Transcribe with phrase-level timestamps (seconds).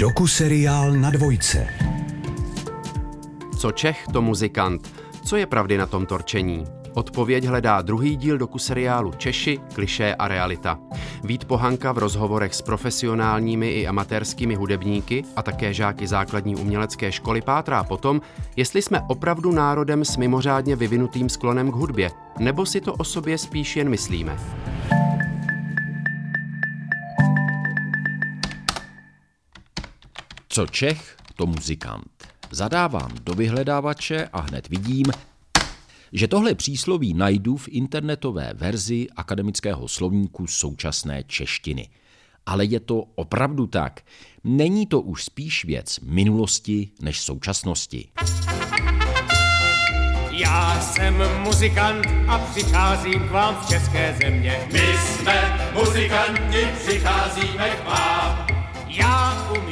[0.00, 1.66] Doku-seriál na dvojce.
[3.58, 4.92] Co Čech, to muzikant.
[5.24, 6.64] Co je pravdy na tom torčení?
[6.94, 10.78] Odpověď hledá druhý díl doku seriálu Češi, klišé a realita.
[11.24, 17.40] Vít Pohanka v rozhovorech s profesionálními i amatérskými hudebníky a také žáky základní umělecké školy
[17.40, 18.20] pátrá potom,
[18.56, 23.38] jestli jsme opravdu národem s mimořádně vyvinutým sklonem k hudbě, nebo si to o sobě
[23.38, 24.36] spíš jen myslíme.
[30.52, 32.28] Co Čech, to muzikant.
[32.50, 35.06] Zadávám do vyhledávače a hned vidím,
[36.12, 41.88] že tohle přísloví najdu v internetové verzi akademického slovníku současné češtiny.
[42.46, 44.00] Ale je to opravdu tak.
[44.44, 48.08] Není to už spíš věc minulosti než současnosti.
[50.30, 54.68] Já jsem muzikant a přicházím k vám z české země.
[54.72, 58.46] My jsme muzikanti, přicházíme k vám.
[58.88, 59.69] Já umím.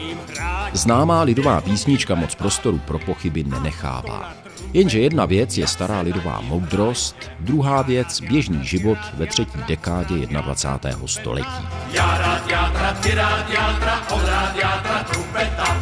[0.73, 4.33] Známá lidová písnička moc prostoru pro pochyby nenechává.
[4.73, 11.07] Jenže jedna věc je stará lidová moudrost, druhá věc běžný život ve třetí dekádě 21.
[11.07, 11.69] století.
[11.93, 15.77] Já rád játra, ty rád játra, on rád játra, trumpeta.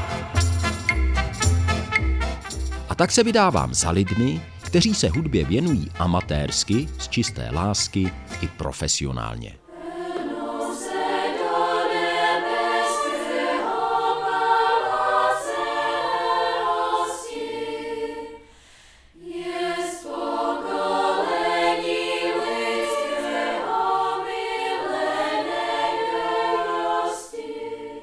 [2.88, 8.48] A tak se vydávám za lidmi, kteří se hudbě věnují amatérsky, z čisté lásky i
[8.48, 9.55] profesionálně.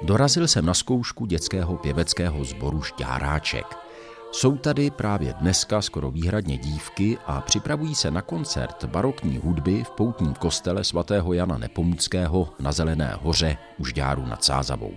[0.03, 3.65] Dorazil jsem na zkoušku dětského pěveckého sboru Šťáráček.
[4.31, 9.89] Jsou tady právě dneska skoro výhradně dívky a připravují se na koncert barokní hudby v
[9.89, 14.93] poutním kostele svatého Jana Nepomuckého na Zelené hoře u Žďáru nad Sázavou.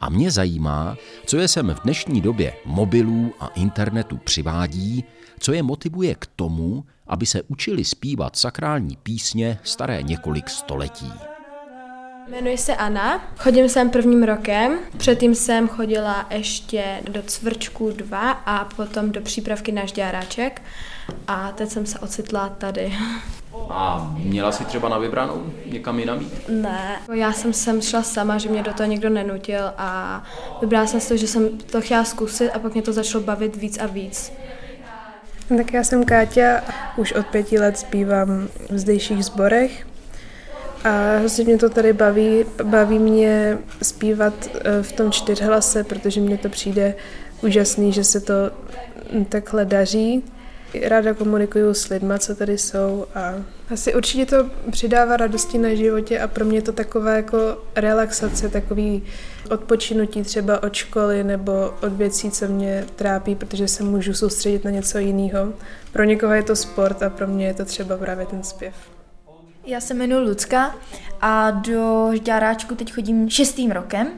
[0.00, 5.04] A mě zajímá, co je sem v dnešní době mobilů a internetu přivádí,
[5.38, 11.12] co je motivuje k tomu, aby se učili zpívat sakrální písně staré několik století.
[12.30, 18.64] Jmenuji se Anna, chodím sem prvním rokem, předtím jsem chodila ještě do Cvrčku 2 a
[18.76, 20.62] potom do přípravky na Žďáráček
[21.26, 22.92] a teď jsem se ocitla tady.
[23.70, 26.48] A měla si třeba na vybranou někam jinam jít?
[26.48, 30.22] Ne, já jsem sem šla sama, že mě do toho nikdo nenutil a
[30.60, 33.56] vybrala jsem si to, že jsem to chtěla zkusit a pak mě to začalo bavit
[33.56, 34.32] víc a víc.
[35.56, 36.60] Tak já jsem Káťa,
[36.96, 39.89] už od pěti let zpívám v zdejších sborech
[40.84, 46.38] a hrozně mě to tady baví, baví mě zpívat eh, v tom čtyřhlase, protože mně
[46.38, 46.94] to přijde
[47.42, 48.34] úžasný, že se to
[49.28, 50.24] takhle daří.
[50.82, 53.34] Ráda komunikuju s lidma, co tady jsou a
[53.70, 57.38] asi určitě to přidává radosti na životě a pro mě to taková jako
[57.76, 59.02] relaxace, takový
[59.50, 64.70] odpočinutí třeba od školy nebo od věcí, co mě trápí, protože se můžu soustředit na
[64.70, 65.52] něco jiného.
[65.92, 68.74] Pro někoho je to sport a pro mě je to třeba právě ten zpěv.
[69.70, 70.74] Já se jmenuji Lucka
[71.20, 74.08] a do Žďáráčku teď chodím šestým rokem.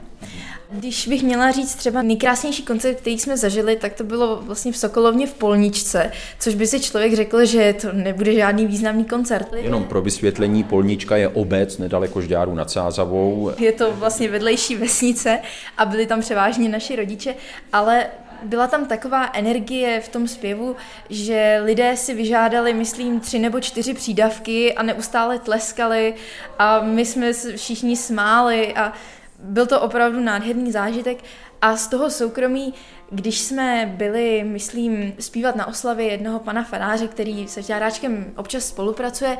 [0.70, 4.76] Když bych měla říct třeba nejkrásnější koncert, který jsme zažili, tak to bylo vlastně v
[4.76, 9.52] Sokolovně v Polničce, což by si člověk řekl, že to nebude žádný významný koncert.
[9.52, 13.50] Jenom pro vysvětlení, Polnička je obec nedaleko Žďáru nad Sázavou.
[13.58, 15.38] Je to vlastně vedlejší vesnice
[15.78, 17.34] a byli tam převážně naši rodiče,
[17.72, 18.06] ale
[18.44, 20.76] byla tam taková energie v tom zpěvu,
[21.10, 26.14] že lidé si vyžádali, myslím, tři nebo čtyři přídavky a neustále tleskali
[26.58, 28.92] a my jsme všichni smáli a
[29.38, 31.18] byl to opravdu nádherný zážitek.
[31.62, 32.74] A z toho soukromí,
[33.10, 39.38] když jsme byli, myslím, zpívat na oslavě jednoho pana faráře, který se Žáráčkem občas spolupracuje,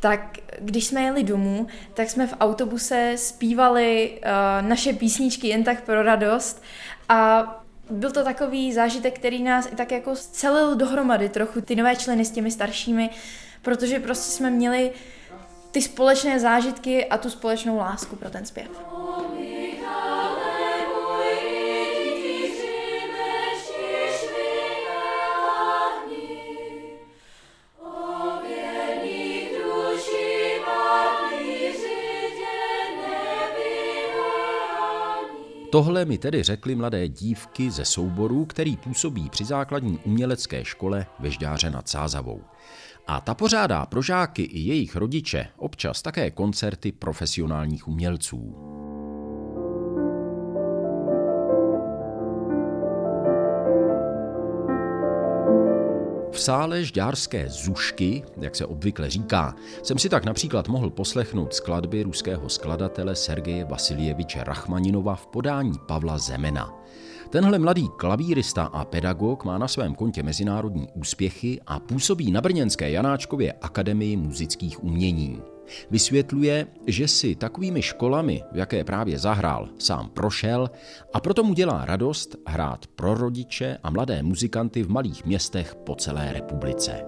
[0.00, 5.82] tak když jsme jeli domů, tak jsme v autobuse zpívali uh, naše písničky jen tak
[5.82, 6.62] pro radost
[7.08, 11.96] a byl to takový zážitek, který nás i tak jako celil dohromady trochu, ty nové
[11.96, 13.10] členy s těmi staršími,
[13.62, 14.92] protože prostě jsme měli
[15.70, 18.70] ty společné zážitky a tu společnou lásku pro ten zpěv.
[35.72, 41.30] Tohle mi tedy řekly mladé dívky ze souboru, který působí při základní umělecké škole ve
[41.30, 42.42] Žďáře nad Sázavou.
[43.06, 48.54] A ta pořádá pro žáky i jejich rodiče občas také koncerty profesionálních umělců.
[56.42, 62.48] Sále žďárské Zušky, jak se obvykle říká, jsem si tak například mohl poslechnout skladby ruského
[62.48, 66.72] skladatele Sergeje Vasiljeviče Rachmaninova v podání Pavla Zemena.
[67.30, 72.90] Tenhle mladý klavírista a pedagog má na svém kontě mezinárodní úspěchy a působí na Brněnské
[72.90, 75.51] Janáčkově akademii muzických umění.
[75.90, 80.70] Vysvětluje, že si takovými školami, v jaké právě zahrál, sám prošel
[81.14, 85.94] a proto mu dělá radost hrát pro rodiče a mladé muzikanty v malých městech po
[85.94, 87.04] celé republice.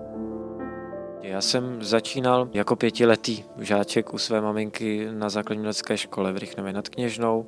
[1.23, 5.65] Já jsem začínal jako pětiletý žáček u své maminky na základní
[5.95, 7.47] škole v Rychnově nad Kněžnou.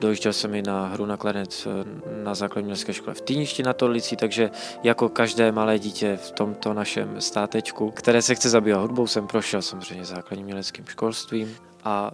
[0.00, 1.84] Dojížděl jsem i na hru na klenec eh,
[2.24, 4.50] na základní městské škole v Týništi na Tolici, takže
[4.82, 9.62] jako každé malé dítě v tomto našem státečku, které se chce zabývat hudbou, jsem prošel
[9.62, 12.10] samozřejmě základním měleckým školstvím a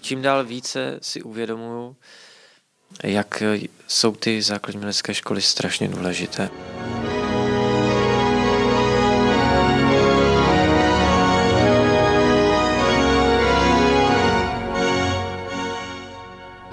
[0.00, 1.96] čím dál více si uvědomuju,
[3.02, 3.42] jak
[3.88, 6.50] jsou ty základní mělecké školy strašně důležité.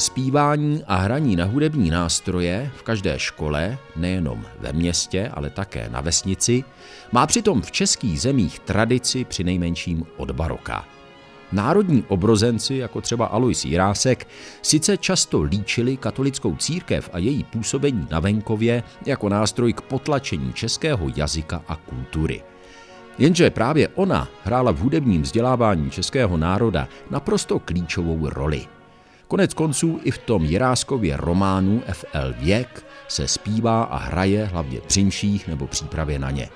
[0.04, 6.02] Zpívání a hraní na hudební nástroje v každé škole, nejenom ve městě, ale také na
[6.02, 6.64] vesnici,
[7.12, 10.86] má přitom v českých zemích tradici při nejmenším od baroka.
[11.52, 14.28] Národní obrozenci, jako třeba Alois Jirásek,
[14.62, 21.08] sice často líčili katolickou církev a její působení na venkově jako nástroj k potlačení českého
[21.16, 22.44] jazyka a kultury.
[23.18, 28.68] Jenže právě ona hrála v hudebním vzdělávání českého národa naprosto klíčovou roli–
[29.34, 35.48] Konec konců i v tom Jiráskově románu FL Věk se zpívá a hraje hlavně přinších
[35.48, 36.50] nebo přípravě na ně.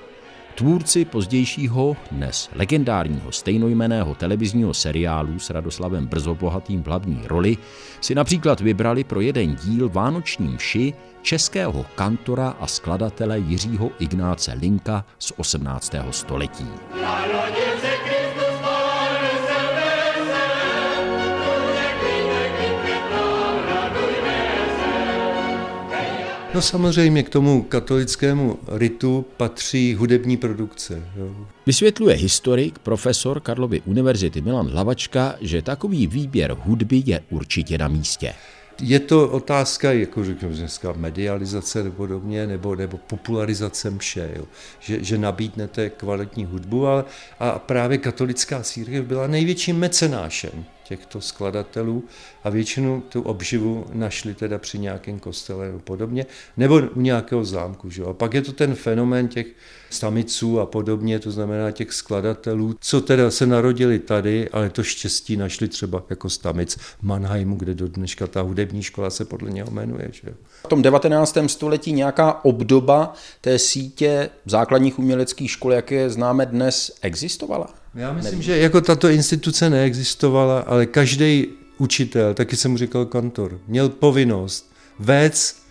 [0.56, 7.58] Tvůrci pozdějšího, dnes legendárního stejnojmeného televizního seriálu s Radoslavem Brzobohatým v hlavní roli
[8.02, 15.06] si například vybrali pro jeden díl Vánoční mši českého kantora a skladatele Jiřího Ignáce Linka
[15.20, 15.96] z 18.
[16.12, 16.68] století.
[26.58, 31.04] No samozřejmě k tomu katolickému ritu patří hudební produkce.
[31.16, 31.36] Jo.
[31.66, 38.34] Vysvětluje historik, profesor Karlovy univerzity Milan Hlavačka, že takový výběr hudby je určitě na místě.
[38.82, 44.46] Je to otázka, jako řeknu dneska, medializace nebo podobně, nebo, nebo popularizace mše, jo.
[44.80, 47.04] Že, že nabídnete kvalitní hudbu, ale
[47.40, 52.04] a právě katolická církev byla největším mecenášem těchto skladatelů
[52.44, 56.26] a většinu tu obživu našli teda při nějakém kostele nebo podobně,
[56.58, 57.90] nebo u nějakého zámku.
[57.90, 58.04] Že?
[58.04, 59.48] A pak je to ten fenomén těch
[59.90, 65.38] samiců a podobně, to znamená těch skladatelů, co teda se narodili tady, ale to štěstí
[65.38, 70.10] našli třeba jako stamic Mannheimu, kde do dneška ta hudební škola se podle něho jmenuje.
[70.12, 70.34] Že?
[70.66, 71.38] V tom 19.
[71.48, 77.68] století nějaká obdoba té sítě základních uměleckých škol, jak je známe dnes, existovala?
[77.98, 78.42] Já myslím, Nevím.
[78.42, 81.48] že jako tato instituce neexistovala, ale každý
[81.78, 85.68] učitel, taky jsem mu říkal kantor, měl povinnost vést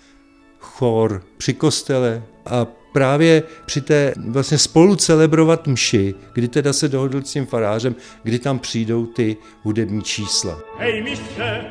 [0.58, 7.22] chor při kostele a právě při té vlastně spolu celebrovat mši, kdy teda se dohodl
[7.22, 10.58] s tím farářem, kdy tam přijdou ty hudební čísla.
[10.78, 11.64] Hej mistře,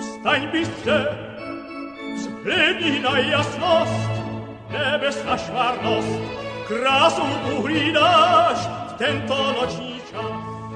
[0.00, 1.06] vstaň bystře,
[2.16, 4.10] vzhledni na jasnost,
[4.70, 7.22] nebesná švárnost, krásu
[7.58, 8.68] uhlídáš,
[8.98, 10.24] tento noční čas.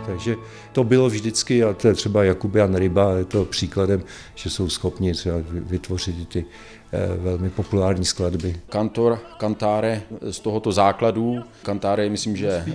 [0.07, 0.37] Takže
[0.73, 4.03] to bylo vždycky, a to je třeba Jakubian Ryba, je to příkladem,
[4.35, 6.45] že jsou schopni třeba vytvořit ty
[6.93, 8.61] eh, velmi populární skladby.
[8.69, 12.75] Kantor, kantáre z tohoto základu, kantáre, myslím, že eh,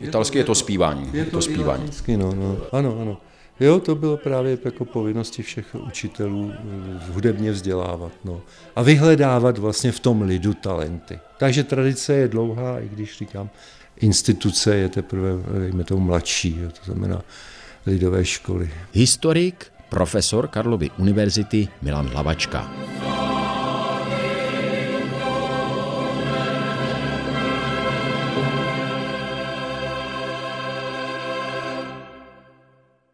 [0.00, 1.10] italsky je to zpívání.
[1.12, 1.90] Je to, to zpívání.
[2.16, 2.56] No, no.
[2.72, 3.16] Ano, ano.
[3.60, 8.40] Jo, to bylo právě jako povinnosti všech učitelů eh, hudebně vzdělávat no.
[8.76, 11.18] a vyhledávat vlastně v tom lidu talenty.
[11.38, 13.50] Takže tradice je dlouhá, i když říkám,
[13.96, 17.22] instituce je teprve, dejme tomu, mladší, jo, to znamená
[17.86, 18.70] lidové školy.
[18.92, 22.70] Historik, profesor Karlovy univerzity Milan Hlavačka.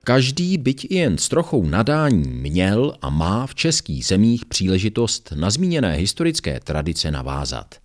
[0.07, 5.51] Každý, byť i jen s trochou nadání, měl a má v českých zemích příležitost na
[5.51, 7.75] zmíněné historické tradice navázat–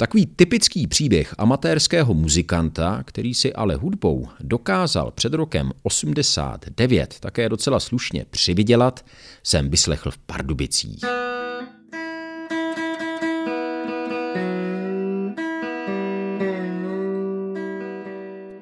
[0.00, 7.80] Takový typický příběh amatérského muzikanta, který si ale hudbou dokázal před rokem 89 také docela
[7.80, 9.04] slušně přivydělat,
[9.42, 11.04] jsem vyslechl v Pardubicích.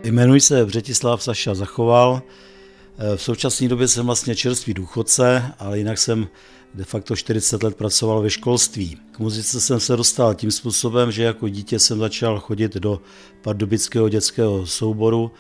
[0.05, 2.23] Jmenuji se Břetislav Saša Zachoval,
[3.17, 6.29] V současné době jsem vlastně čerstvý důchodce, ale jinak jsem
[6.75, 8.99] de facto 40 let pracoval ve školství.
[9.12, 13.00] K muzice jsem se dostal tím způsobem, že jako dítě jsem začal chodit do
[13.43, 15.31] pardubického dětského souboru,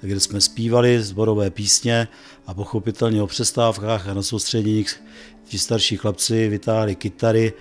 [0.00, 2.08] kde jsme zpívali zborové písně
[2.46, 5.02] a pochopitelně o přestávkách a na soustředěních
[5.44, 7.52] ti starší chlapci vytáhli kytary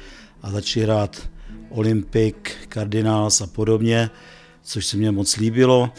[0.42, 1.30] a začali hrát
[1.70, 2.36] Olympic,
[2.74, 4.10] Cardinals a podobně,
[4.64, 5.90] což se mně moc líbilo.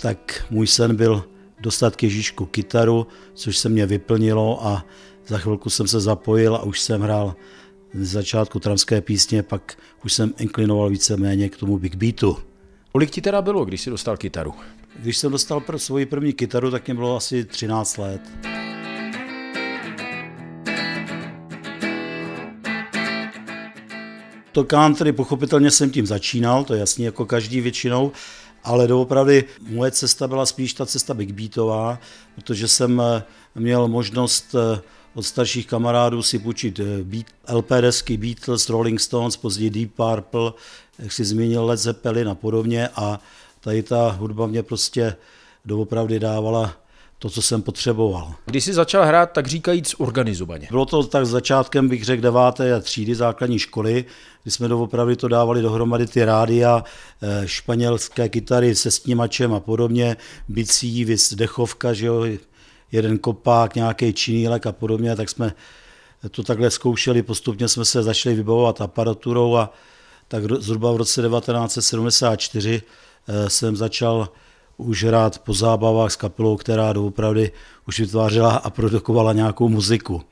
[0.00, 1.24] Tak můj sen byl
[1.60, 4.84] dostat k Ježíšku kytaru, což se mě vyplnilo a
[5.26, 7.36] za chvilku jsem se zapojil a už jsem hrál
[7.94, 12.36] z začátku tramské písně, pak už jsem inklinoval víceméně k tomu big beatu.
[12.92, 14.54] Kolik ti teda bylo, když jsi dostal kytaru?
[14.98, 18.20] Když jsem dostal pro svoji první kytaru, tak mě bylo asi 13 let.
[24.52, 28.12] To country, pochopitelně jsem tím začínal, to je jasný jako každý většinou,
[28.68, 31.98] ale doopravdy moje cesta byla spíš ta cesta big beatová,
[32.34, 33.22] protože jsem eh,
[33.54, 34.80] měl možnost eh,
[35.14, 40.52] od starších kamarádů si půjčit eh, LP desky Beatles, Rolling Stones, později Deep Purple,
[40.98, 42.88] jak si zmínil Led Zeppelin a podobně.
[42.88, 43.20] A
[43.60, 45.16] tady ta hudba mě prostě
[45.64, 46.76] doopravdy dávala
[47.18, 48.34] to, co jsem potřeboval.
[48.44, 50.68] Když jsi začal hrát, tak říkajíc organizovaně.
[50.70, 54.04] Bylo to tak začátkem, bych řekl, deváté třídy základní školy,
[54.42, 56.84] kdy jsme doopravdy to dávali dohromady ty rádia,
[57.22, 60.16] eh, španělské kytary se snímačem a podobně,
[60.48, 62.24] bicí, vys dechovka, že jo,
[62.92, 65.52] jeden kopák, nějaký činílek a podobně, tak jsme
[66.30, 69.72] to takhle zkoušeli, postupně jsme se začali vybavovat aparaturou a
[70.28, 72.82] tak zhruba v roce 1974
[73.28, 74.28] eh, jsem začal
[74.78, 77.50] už hrát po zábavách s kapelou, která doopravdy
[77.88, 80.22] už vytvářela a produkovala nějakou muziku.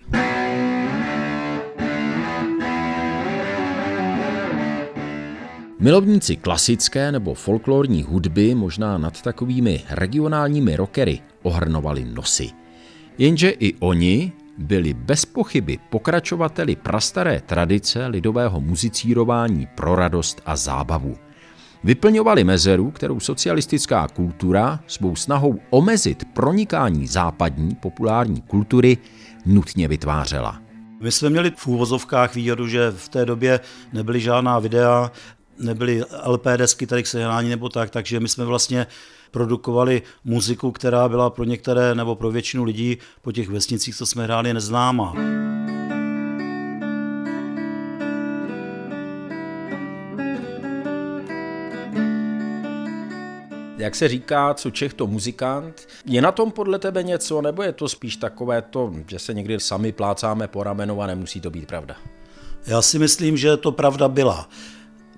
[5.81, 12.51] Milovníci klasické nebo folklorní hudby možná nad takovými regionálními rockery ohrnovali nosy.
[13.19, 21.26] Jenže i oni byli bez pochyby pokračovateli prastaré tradice lidového muzicírování pro radost a zábavu.
[21.87, 28.99] Vyplňovali mezeru, kterou socialistická kultura svou snahou omezit pronikání západní populární kultury
[29.47, 30.61] nutně vytvářela.
[31.01, 33.61] My jsme měli v úvozovkách výhodu, že v té době
[33.93, 35.13] nebyly žádná videa,
[35.59, 38.87] nebyly LP desky tady k sehnání nebo tak, takže my jsme vlastně
[39.31, 44.25] produkovali muziku, která byla pro některé nebo pro většinu lidí po těch vesnicích, co jsme
[44.25, 45.15] hráli, neznámá.
[53.87, 55.89] Jak se říká, co Čech to muzikant.
[56.07, 59.61] Je na tom podle tebe něco, nebo je to spíš takové to, že se někdy
[59.61, 61.97] sami plácáme po ramenu a nemusí to být pravda?
[62.67, 64.49] Já si myslím, že to pravda byla.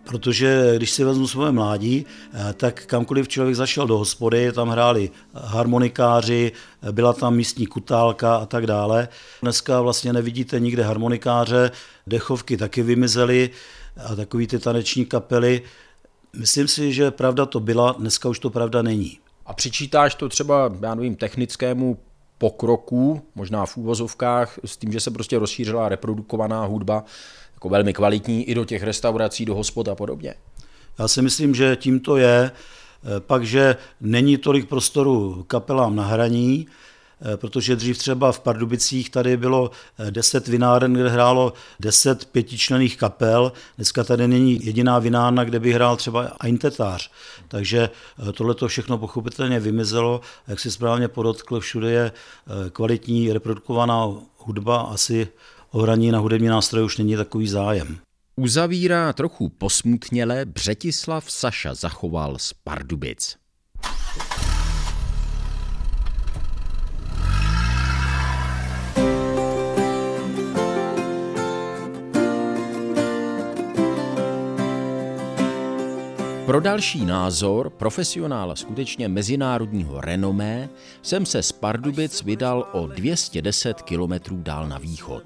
[0.04, 5.10] Protože když si vezmu svoje mládí, eh, tak kamkoliv člověk zašel do hospody, tam hráli
[5.34, 6.52] harmonikáři,
[6.92, 9.08] byla tam místní kutálka a tak dále.
[9.42, 11.70] Dneska vlastně nevidíte nikde harmonikáře,
[12.06, 13.50] dechovky taky vymizely
[14.06, 15.62] a takový ty taneční kapely.
[16.36, 19.18] Myslím si, že pravda to byla, dneska už to pravda není.
[19.46, 21.98] A přičítáš to třeba, já nevím, technickému
[22.38, 27.04] pokroku, možná v úvozovkách, s tím, že se prostě rozšířila reprodukovaná hudba,
[27.54, 30.34] jako velmi kvalitní, i do těch restaurací, do hospod a podobně?
[30.98, 32.50] Já si myslím, že tím to je.
[33.18, 36.72] Pak, že není tolik prostoru kapelám na hraní, Eh,
[37.36, 39.70] protože dřív třeba v Pardubicích tady bylo
[40.10, 43.52] 10 eh, vináren, kde hrálo 10 pětičlených kapel.
[43.76, 47.10] Dneska tady není jediná vinárna, kde by hrál třeba Eintetář.
[47.48, 47.90] Takže
[48.28, 50.20] eh, tohle to všechno pochopitelně vymizelo.
[50.48, 52.12] Jak si správně podotkl, všude je
[52.72, 54.06] kvalitní reprodukovaná
[54.38, 55.28] hudba, asi
[55.70, 57.98] o hraní na hudební nástroje už není takový zájem.
[58.36, 63.36] Uzavírá trochu posmutněle Břetislav Saša zachoval z Pardubic.
[76.48, 80.68] Pro další názor, profesionála skutečně mezinárodního renomé,
[81.02, 85.22] jsem se z Pardubic vydal o 210 kilometrů dál na východ.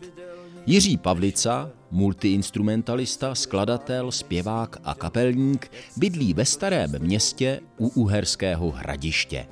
[0.66, 9.46] Jiří Pavlica, multiinstrumentalista, skladatel, zpěvák a kapelník, bydlí ve starém městě u Uherského hradiště.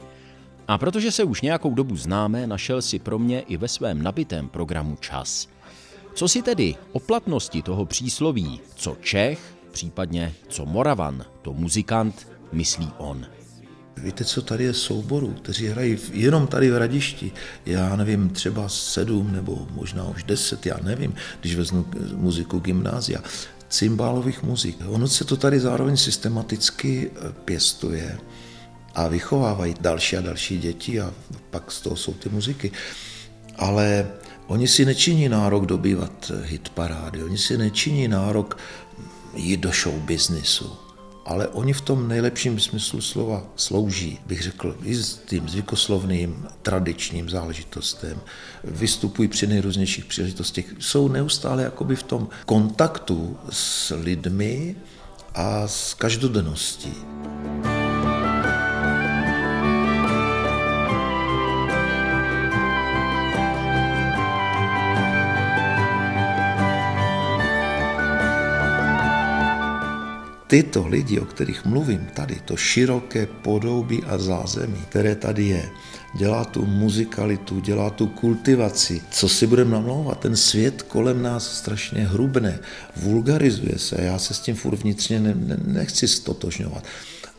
[0.68, 4.48] A protože se už nějakou dobu známe, našel si pro mě i ve svém nabitém
[4.48, 5.48] programu čas.
[6.14, 12.92] Co si tedy o platnosti toho přísloví, co Čech, případně co Moravan, to muzikant, myslí
[12.98, 13.26] on.
[13.96, 17.32] Víte, co tady je souborů, kteří hrají jenom tady v Radišti,
[17.66, 23.20] já nevím, třeba sedm nebo možná už deset, já nevím, když vezmu muziku gymnázia,
[23.68, 24.76] cymbálových muzik.
[24.86, 28.18] Ono se to tady zároveň systematicky eh, pěstuje
[28.94, 31.14] a vychovávají další a další děti a
[31.50, 32.72] pak z toho jsou ty muziky.
[33.56, 34.08] Ale
[34.46, 38.58] oni si nečiní nárok dobývat hit parády, oni si nečiní nárok
[39.34, 40.76] jít do show businessu.
[41.24, 47.28] Ale oni v tom nejlepším smyslu slova slouží, bych řekl, i s tím zvykoslovným, tradičním
[47.28, 48.20] záležitostem,
[48.64, 54.76] vystupují při nejrůznějších příležitostech, jsou neustále jakoby v tom kontaktu s lidmi
[55.34, 56.92] a s každodenností.
[70.50, 75.70] Tyto lidi, o kterých mluvím tady, to široké podobí a zázemí, které tady je,
[76.14, 79.02] dělá tu muzikalitu, dělá tu kultivaci.
[79.10, 80.18] Co si budeme namlouvat?
[80.18, 82.58] Ten svět kolem nás strašně hrubne,
[82.96, 86.84] vulgarizuje se, já se s tím furt vnitřně ne, ne, nechci stotožňovat.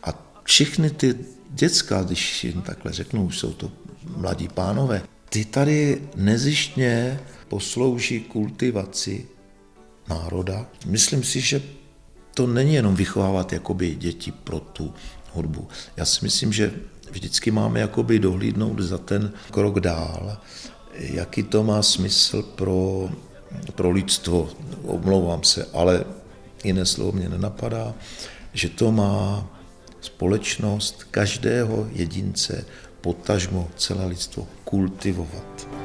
[0.03, 1.15] A všechny ty
[1.49, 3.71] děcka, když jim takhle řeknu, už jsou to
[4.17, 9.25] mladí pánové, ty tady nezištně poslouží kultivaci
[10.09, 10.65] národa.
[10.85, 11.61] Myslím si, že
[12.33, 14.93] to není jenom vychovávat jakoby děti pro tu
[15.33, 15.67] hudbu.
[15.97, 16.73] Já si myslím, že
[17.11, 20.37] vždycky máme jakoby dohlídnout za ten krok dál,
[20.93, 23.09] jaký to má smysl pro,
[23.75, 24.49] pro lidstvo.
[24.83, 26.03] Omlouvám se, ale
[26.63, 27.93] jiné slovo mě nenapadá,
[28.53, 29.47] že to má
[30.01, 32.65] společnost každého jedince,
[33.01, 35.80] potažmo celé lidstvo kultivovat.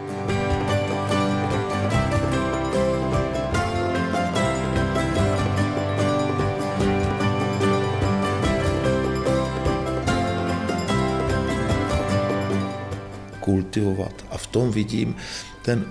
[13.47, 14.27] Kultivovat.
[14.31, 15.15] A v tom vidím
[15.63, 15.87] ten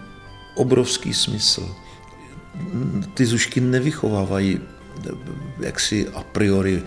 [0.56, 1.64] obrovský smysl.
[3.14, 4.60] Ty zušky nevychovávají
[5.60, 6.84] jaksi a priori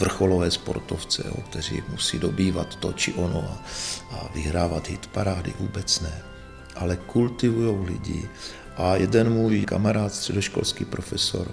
[0.00, 3.56] vrcholové sportovce, jo, kteří musí dobývat to či ono a,
[4.16, 6.22] a vyhrávat hit parády, vůbec ne.
[6.76, 8.28] Ale kultivují lidi.
[8.76, 11.52] A jeden můj kamarád, středoškolský profesor,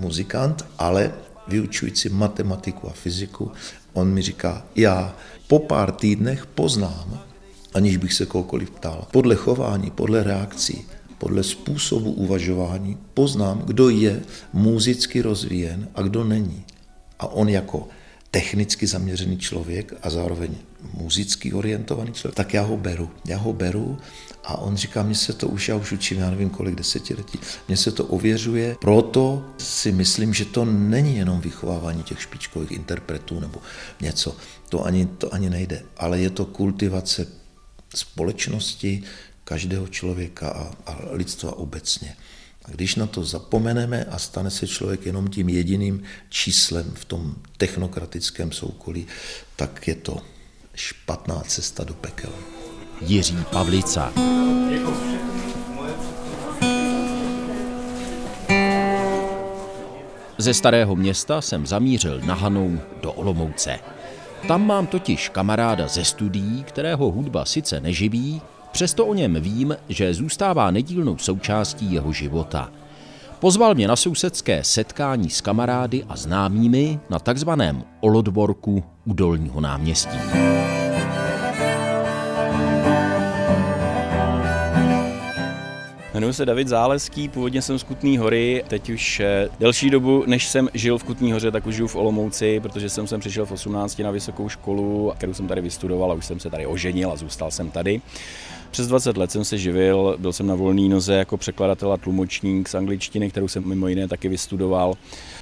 [0.00, 1.14] muzikant, ale
[1.48, 3.52] vyučující matematiku a fyziku,
[3.92, 5.14] on mi říká, já
[5.46, 7.31] po pár týdnech poznám,
[7.74, 9.08] aniž bych se kohokoliv ptal.
[9.10, 10.84] Podle chování, podle reakcí,
[11.18, 16.64] podle způsobu uvažování poznám, kdo je muzicky rozvíjen a kdo není.
[17.18, 17.88] A on jako
[18.30, 20.50] technicky zaměřený člověk a zároveň
[20.94, 23.10] muzicky orientovaný člověk, tak já ho beru.
[23.24, 23.98] Já ho beru
[24.44, 27.76] a on říká, mně se to už, já už učím, já nevím kolik desetiletí, mně
[27.76, 33.58] se to ověřuje, proto si myslím, že to není jenom vychovávání těch špičkových interpretů nebo
[34.00, 34.36] něco,
[34.68, 37.41] to ani, to ani nejde, ale je to kultivace
[37.94, 39.02] společnosti,
[39.44, 42.16] každého člověka a, a lidstva obecně.
[42.64, 47.34] A když na to zapomeneme a stane se člověk jenom tím jediným číslem v tom
[47.56, 49.06] technokratickém soukolí,
[49.56, 50.22] tak je to
[50.74, 52.32] špatná cesta do pekel.
[53.00, 54.12] Jiří Pavlica.
[60.38, 63.78] Ze starého města jsem zamířil na Hanou do Olomouce.
[64.48, 70.14] Tam mám totiž kamaráda ze studií, kterého hudba sice neživí, přesto o něm vím, že
[70.14, 72.70] zůstává nedílnou součástí jeho života.
[73.40, 80.18] Pozval mě na sousedské setkání s kamarády a známými na takzvaném Olodvorku u Dolního náměstí.
[86.12, 90.46] Jmenuji se David Záleský, původně jsem z Kutný hory, teď už eh, delší dobu, než
[90.46, 93.52] jsem žil v Kutný hoře, tak už žiju v Olomouci, protože jsem sem přišel v
[93.52, 97.16] 18 na vysokou školu, kterou jsem tady vystudoval a už jsem se tady oženil a
[97.16, 98.00] zůstal jsem tady.
[98.70, 102.68] Přes 20 let jsem se živil, byl jsem na volný noze jako překladatel a tlumočník
[102.68, 104.94] z angličtiny, kterou jsem mimo jiné taky vystudoval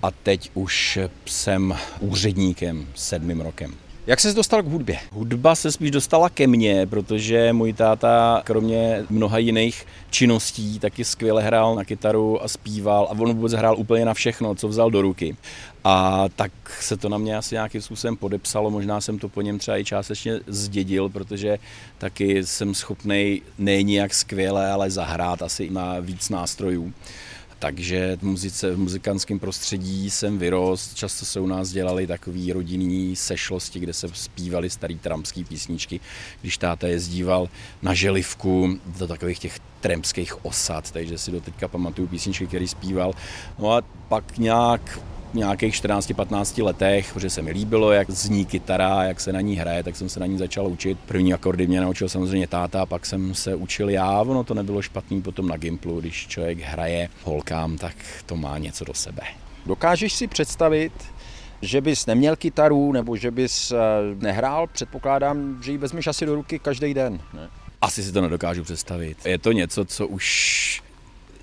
[0.03, 3.90] a teď už jsem úředníkem sedmým rokem.
[4.11, 4.99] Jak se dostal k hudbě?
[5.13, 11.43] Hudba se spíš dostala ke mně, protože můj táta, kromě mnoha jiných činností, taky skvěle
[11.43, 15.03] hrál na kytaru a zpíval a on vůbec hrál úplně na všechno, co vzal do
[15.03, 15.37] ruky.
[15.85, 19.59] A tak se to na mě asi nějakým způsobem podepsalo, možná jsem to po něm
[19.59, 21.59] třeba i částečně zdědil, protože
[21.99, 26.93] taky jsem schopný ne nijak skvěle, ale zahrát asi na víc nástrojů.
[27.61, 33.17] Takže v muzice, v muzikantském prostředí jsem vyrost, často se u nás dělali takové rodinní
[33.17, 36.01] sešlosti, kde se zpívaly starý trampský písničky,
[36.41, 37.49] když táta jezdíval
[37.83, 43.13] na želivku do takových těch trampských osad, takže si do teďka pamatuju písničky, které zpíval.
[43.59, 45.01] No a pak nějak
[45.35, 49.83] nějakých 14-15 letech, protože se mi líbilo, jak zní kytara, jak se na ní hraje,
[49.83, 50.99] tak jsem se na ní začal učit.
[51.07, 55.23] První akordy mě naučil samozřejmě táta, pak jsem se učil já, ono to nebylo špatný
[55.23, 57.95] potom na Gimplu, když člověk hraje holkám, tak
[58.27, 59.23] to má něco do sebe.
[59.67, 60.93] Dokážeš si představit,
[61.63, 63.77] Že bys neměl kytaru nebo že bys eh,
[64.19, 67.21] nehrál, předpokládám, že ji vezmeš asi do ruky každý den.
[67.35, 67.49] Ne?
[67.81, 69.27] Asi si to nedokážu představit.
[69.27, 70.83] Je to něco, co už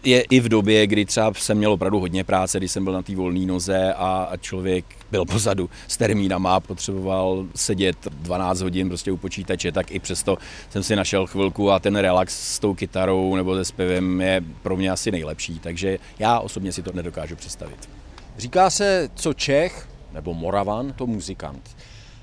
[0.03, 3.01] je i v době, kdy třeba jsem měl opravdu hodně práce, když jsem byl na
[3.01, 9.11] té volné noze a, a člověk byl pozadu s termínama, potřeboval sedět 12 hodin prostě
[9.11, 10.37] u počítače, tak i přesto
[10.69, 14.77] jsem si našel chvilku a ten relax s tou kytarou nebo se zpěvem je pro
[14.77, 17.89] mě asi nejlepší, takže já osobně si to nedokážu představit.
[18.37, 21.77] Říká se, co Čech nebo Moravan, to muzikant.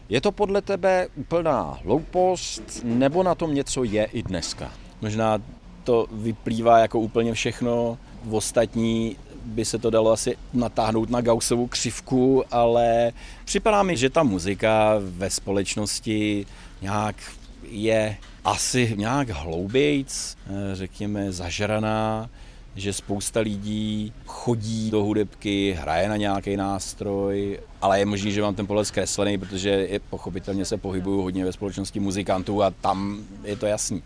[0.09, 4.73] Je to podle tebe úplná hloupost, nebo na tom něco je i dneska?
[5.01, 5.39] Možná
[5.85, 7.99] to vyplývá jako úplně všechno.
[8.25, 13.13] V ostatní by se to dalo asi natáhnout na Gaussovu křivku, ale
[13.45, 16.47] připadá mi, že ta muzika ve společnosti
[16.83, 17.17] nějak
[17.71, 20.37] je asi nějak hloubějc,
[20.73, 22.31] řekněme zažraná,
[22.77, 28.55] že spousta lidí chodí do hudebky, hraje na nějaký nástroj, ale je možný, že mám
[28.55, 33.57] ten pohled zkreslený, protože je, pochopitelně se pohybuju hodně ve společnosti muzikantů a tam je
[33.57, 34.03] to jasný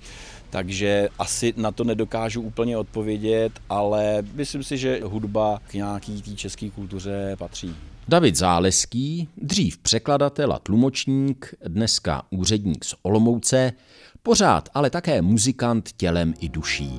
[0.50, 6.30] takže asi na to nedokážu úplně odpovědět, ale myslím si, že hudba k nějaký té
[6.30, 7.74] české kultuře patří.
[8.08, 13.72] David Záleský, dřív překladatel a tlumočník, dneska úředník z Olomouce,
[14.22, 16.92] pořád ale také muzikant tělem i duší.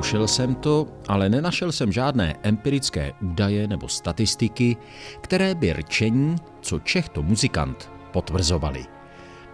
[0.00, 4.76] Zkoušel jsem to, ale nenašel jsem žádné empirické údaje nebo statistiky,
[5.20, 8.84] které by rčení, co Čech to muzikant, potvrzovali.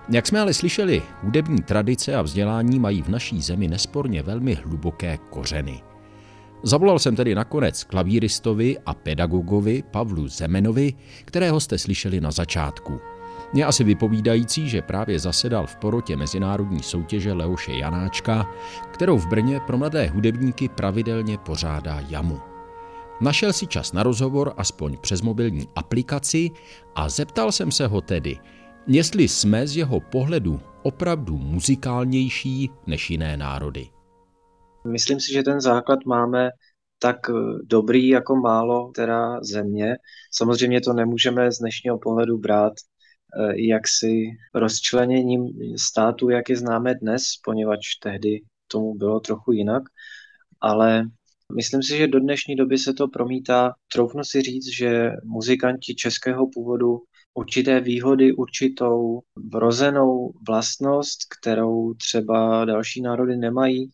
[0.09, 5.19] Jak jsme ale slyšeli, hudební tradice a vzdělání mají v naší zemi nesporně velmi hluboké
[5.31, 5.83] kořeny.
[6.63, 13.01] Zavolal jsem tedy nakonec klavíristovi a pedagogovi Pavlu Zemenovi, kterého jste slyšeli na začátku.
[13.55, 18.51] Je asi vypovídající, že právě zasedal v porotě mezinárodní soutěže Leoše Janáčka,
[18.93, 22.41] kterou v Brně pro mladé hudebníky pravidelně pořádá jamu.
[23.21, 26.51] Našel si čas na rozhovor aspoň přes mobilní aplikaci
[26.95, 28.39] a zeptal jsem se ho tedy,
[28.87, 33.89] jestli jsme z jeho pohledu opravdu muzikálnější než jiné národy.
[34.87, 36.51] Myslím si, že ten základ máme
[36.99, 37.17] tak
[37.65, 39.97] dobrý jako málo která země.
[40.33, 42.96] Samozřejmě to nemůžeme z dnešního pohledu brát Eh,
[43.55, 49.83] jaksi rozčleněním státu, jak je známe dnes, poněvadž tehdy tomu bylo trochu jinak,
[50.61, 51.05] ale
[51.57, 53.73] myslím si, že do dnešní doby se to promítá.
[53.93, 56.99] Troufnu si říct, že muzikanti českého původu
[57.35, 59.21] určité výhody, určitou
[59.53, 63.91] vrozenou vlastnost, kterou třeba další národy nemají.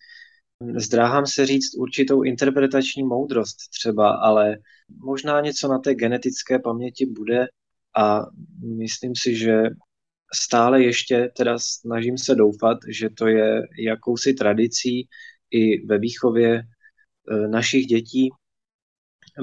[0.77, 4.57] Zdráhám se říct určitou interpretační moudrost třeba, ale
[5.05, 7.47] možná něco na té genetické paměti bude,
[7.97, 8.21] a
[8.79, 9.63] myslím si, že
[10.35, 15.09] stále ještě teda snažím se doufat, že to je jakousi tradicí
[15.51, 18.31] i ve výchově e, našich dětí,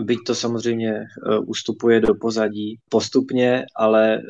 [0.03, 1.05] byť to samozřejmě e,
[1.39, 4.21] ustupuje do pozadí postupně, ale e,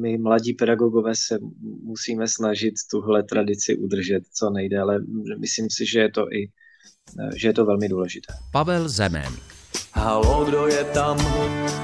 [0.00, 1.38] my mladí pedagogové se
[1.82, 5.00] musíme snažit tuhle tradici udržet co nejdéle.
[5.38, 6.50] Myslím si, že je to i
[7.36, 8.32] že je to velmi důležité.
[8.52, 9.32] Pavel Zemen,
[9.92, 11.18] Halo, kdo je tam?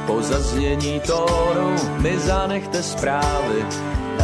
[0.07, 3.65] Po zaznění tónu mi zanechte zprávy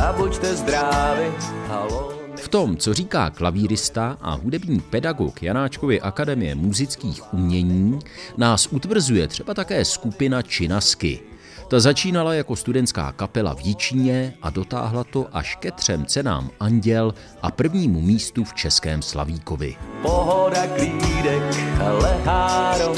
[0.03, 1.27] a buďte zdraví.
[1.69, 7.99] Halo, v tom, co říká klavírista a hudební pedagog Janáčkovy akademie muzických umění,
[8.37, 11.21] nás utvrzuje třeba také skupina Činasky.
[11.69, 17.15] Ta začínala jako studentská kapela v Jičíně a dotáhla to až ke třem cenám Anděl
[17.43, 19.77] a prvnímu místu v Českém Slavíkovi.
[20.03, 21.43] Pohoda, klídek,
[21.79, 22.97] lehárom,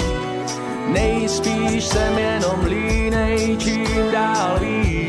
[0.89, 5.03] Nejspíš jsem jenom línej, čím dál víc.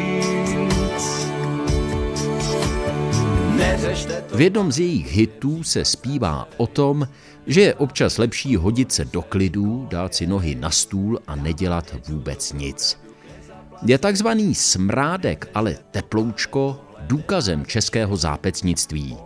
[4.33, 7.07] V jednom z jejich hitů se zpívá o tom,
[7.47, 11.95] že je občas lepší hodit se do klidu, dát si nohy na stůl a nedělat
[12.07, 12.97] vůbec nic.
[13.85, 19.17] Je takzvaný smrádek, ale teploučko, důkazem českého zápecnictví.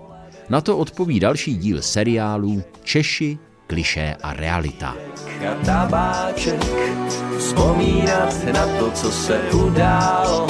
[0.49, 4.95] Na to odpoví další díl seriálu Češi kliše a realita.
[5.43, 6.63] A tabáček,
[7.37, 10.47] vzpomínat na to, co se událo.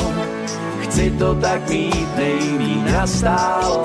[0.81, 3.83] Chci to tak mít nejmí nastálo.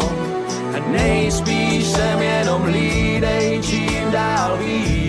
[0.76, 5.01] A nejspíš jsem jenom lídej, čím dál víc.